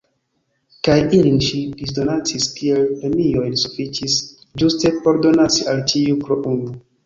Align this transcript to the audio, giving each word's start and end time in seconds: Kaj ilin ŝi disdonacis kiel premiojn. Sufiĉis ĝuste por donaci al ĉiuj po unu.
Kaj 0.87 0.95
ilin 1.17 1.37
ŝi 1.47 1.59
disdonacis 1.81 2.49
kiel 2.57 2.83
premiojn. 3.03 3.53
Sufiĉis 3.67 4.19
ĝuste 4.65 4.97
por 5.07 5.23
donaci 5.31 5.71
al 5.77 5.89
ĉiuj 5.95 6.21
po 6.29 6.43
unu. 6.57 6.79